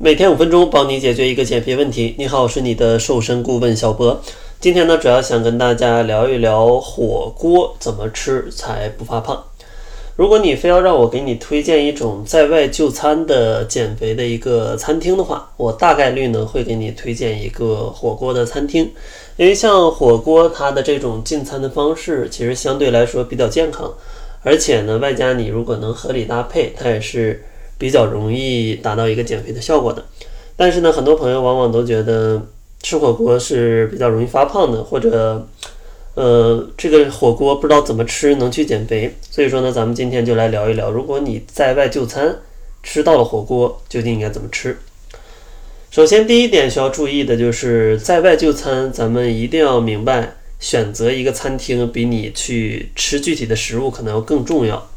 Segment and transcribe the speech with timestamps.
[0.00, 2.14] 每天五分钟，帮你解决一个减肥问题。
[2.16, 4.22] 你好，我是你的瘦身顾问小博。
[4.60, 9.42] 今天呢，主要想跟大家聊一聊火锅怎么吃才不发胖。
[10.14, 18.88] 如果你非要让我给你推荐一种在外就餐的减肥的一个餐厅的话，我大概率呢会给你推荐一个火锅的餐厅，
[19.36, 23.92] 因为像火锅它的这种进餐的方式，其实相对来说比较健康，
[24.44, 27.42] 而且呢，外加你如果能合理搭配，它也是。
[27.78, 30.04] 比较容易达到一个减肥的效果的，
[30.56, 32.42] 但是呢，很多朋友往往都觉得
[32.82, 35.46] 吃火锅是比较容易发胖的，或者，
[36.14, 39.14] 呃，这个火锅不知道怎么吃能去减肥。
[39.30, 42.36] 所以说呢，咱们今天就来聊一聊，如果你在外就餐
[42.82, 44.76] 吃到了火锅，究竟应该怎么吃？
[45.90, 54.90] 首先，第一点需要注意的就是在外就餐，咱们一定要明白，选择一个餐厅比你去吃具体的食物可能要更重要。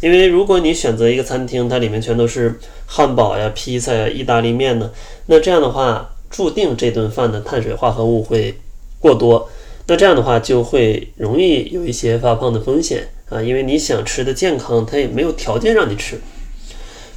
[0.00, 4.90] 因为如果你选择一个餐厅，它里面全都是汉堡呀、披萨呀、意大利面呢，
[5.26, 8.54] 那这样的话，注定这顿饭的碳水化合物会
[8.98, 9.50] 过多，
[9.86, 13.42] 那这样的话就会容易有一些发胖的风险啊。
[13.42, 16.18] 因为你想吃的健康，它也没有条件让你吃。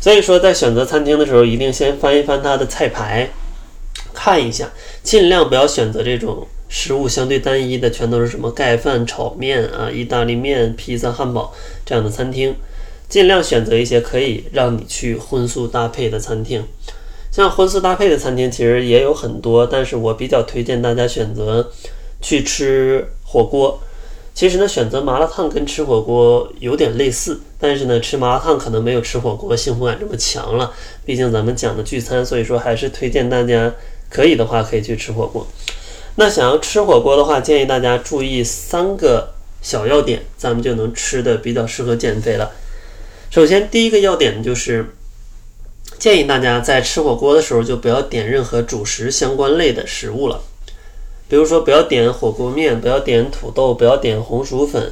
[0.02, 3.30] 所以说，在选择餐厅的时候，一定先翻一翻它的菜牌，
[4.13, 4.69] 看一下，
[5.02, 11.53] 尽量不要选择这种食物相对单一的，全都是什么盖饭、炒面啊、意大利面、披萨、汉堡
[11.85, 12.55] 这样的餐厅。
[13.07, 16.65] 尽量选择一些可以让你去荤素搭配的餐厅，
[17.31, 21.71] 像荤素搭配的餐厅其实也有很多，但是我比较推荐大家选择
[22.19, 23.80] 去吃火锅。
[24.33, 30.73] 其实呢，选择麻辣烫跟吃火锅有点类似，但是呢，吃麻辣烫可能没有吃火锅幸福感这么强了。
[31.05, 33.71] 毕竟咱们讲的聚餐，所以说还是推荐大家
[34.09, 35.45] 可以的话可以去吃火锅。
[36.16, 42.52] 那想要吃火锅的话，建议大家注意三个小要点，咱们就能吃的比较适合减肥了。
[43.31, 44.94] 首先，第一个要点就是
[45.97, 50.42] 建议大家在吃火锅的时候就不要点任何主食相关类的食物了，
[51.28, 54.92] 比如说不要点火锅面，不要点土豆，不要点红薯粉，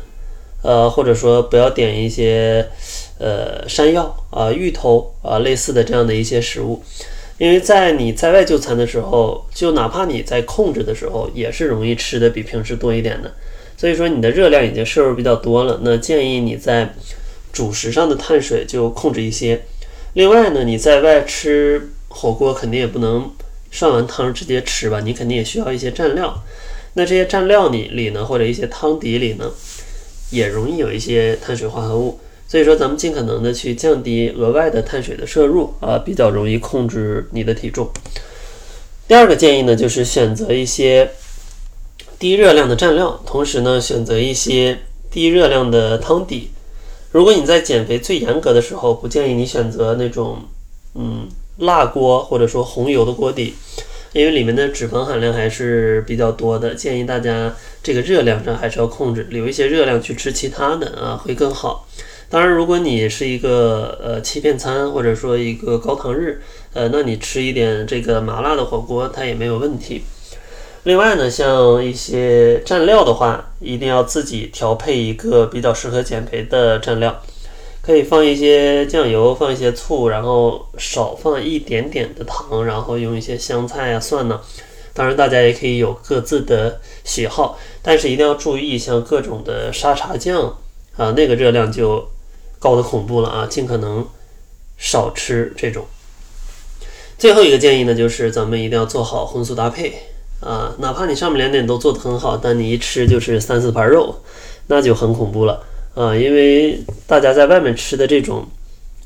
[0.63, 2.67] 呃，或者说不要点一些
[3.19, 6.81] 呃山药啊、芋头啊类似的这样的一些食物，
[7.41, 13.33] 因为在你在外就餐的时候，就哪怕你在控制的时候，也是容易吃的比平时多一点的，
[13.75, 16.93] 所以说你的热量已经摄入比较多了，那建议你在。
[17.53, 19.63] 主食上的碳水就控制一些，
[20.13, 23.29] 另外呢，你在外吃火锅肯定也不能
[23.69, 26.41] 涮完汤直接吃吧，你肯定也需要一些蘸料。
[26.93, 29.51] 那这些蘸料里里呢，或者一些汤底里呢，
[30.29, 32.21] 也容易有一些碳水化合物。
[32.51, 37.89] 所以说，咱们尽可能的去降低额外的碳水的摄入啊，比较容易控制你的体重。
[39.07, 41.11] 第二个建议呢，就是选择一些
[42.19, 44.79] 低热量的蘸料，同时呢，选择一些
[45.09, 46.49] 低热量的汤底。
[47.13, 50.39] 如果你在减肥最严格的时候，不建议你选择那种，
[50.95, 51.29] 嗯，
[51.59, 53.53] 辣锅或者说红油的锅底，
[54.11, 56.75] 因为里面的脂肪含量还是比较多的。
[56.75, 61.87] 建议大家这个热量上还是要控制，留一些热量去吃其他的啊，会更好。
[62.31, 70.03] 当然，如果你是一个呃欺骗餐或者说一个高糖日，呃，那你吃一点这个麻辣的火锅，它也没有问题。
[70.83, 77.21] 另外呢，像一些蘸料的话，一定要自己调配一个比较适合减肥的蘸料，
[77.81, 84.39] 可以放一些酱油，放一些醋，然后少放一点点的糖，然后用一些香菜啊、蒜呢。
[84.93, 90.57] 当然，大家也可以有各自的喜好，但是一定要注意，像各种的沙茶酱
[90.95, 92.07] 啊，那个热量就
[92.61, 94.07] 高的恐怖了啊，尽可能
[94.77, 95.85] 少吃这种。
[97.17, 99.93] 最后一个建议呢，就是咱们一定要做好荤素搭配。
[100.41, 104.23] 啊，哪怕你上面两点都做得很好，但你一吃就是三四盘肉，
[104.67, 105.61] 那就很恐怖了
[105.93, 106.15] 啊！
[106.15, 108.47] 因为大家在外面吃的这种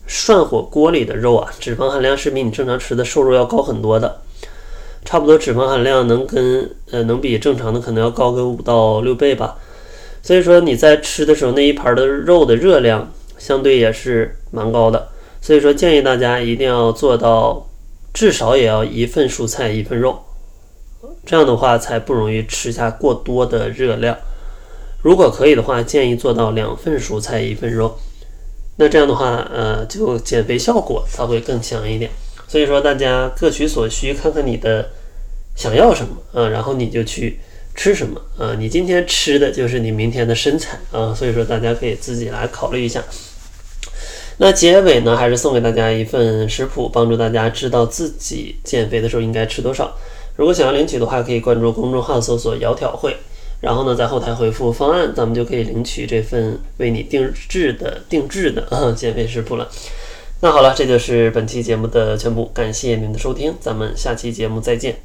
[0.07, 4.21] 涮火锅里的肉啊，脂肪含量是比你正常吃的瘦肉要高很多的，
[5.03, 9.57] 差不多脂肪含量能跟呃能比正常的可能要高个五到六倍吧。
[10.23, 15.09] 所以说你在吃的时候那一盘的肉的热量相对也是蛮高的，
[15.41, 17.69] 所以说建议大家一定要做到
[18.13, 20.21] 至少也要一份蔬菜一份肉。
[21.25, 24.15] 这样的话才不容易吃下过多的热量。
[25.01, 27.97] 如果可以的话，建议做到两份蔬菜一份肉。
[28.77, 32.11] 那这样的话，呃，就减肥效果它会更强一点。
[32.47, 34.89] 所以说，大家各取所需，看看你的
[35.55, 37.39] 想要什么啊，然后你就去
[37.73, 38.55] 吃什么啊。
[38.59, 41.13] 你今天吃的就是你明天的身材啊。
[41.13, 43.03] 所以说，大家可以自己来考虑一下。
[44.37, 49.95] 那结尾呢，还是送给大家一份食谱，帮助大家知道自己减肥的时候应该吃多少。
[50.35, 53.15] 如果想要领取的话，可以关注公众号搜索“窈窕会”，
[53.61, 59.69] 然后呢，在后台回复“方案”，咱们就可以领取这份为你定制的定制的啊 减肥食谱了。
[60.41, 64.97] 那好了，这就是本期节目的全部，感谢您的收听，咱们下期节目再见。